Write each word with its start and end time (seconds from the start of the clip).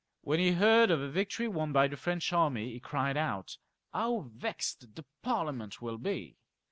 When 0.21 0.39
he 0.39 0.53
heard 0.53 0.89
of 0.89 0.99
a 0.99 1.07
victory 1.07 1.47
won 1.47 1.71
by 1.71 1.87
the 1.87 1.95
French 1.95 2.33
army, 2.33 2.71
he 2.73 2.79
cried 2.79 3.15
out," 3.17 3.59
How 3.93 4.21
vexed 4.35 4.95
the 4.95 5.05
Parliament 5.21 5.79
will 5.79 5.99
be 5.99 6.37